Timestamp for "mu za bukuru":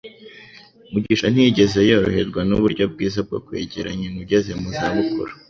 4.61-5.31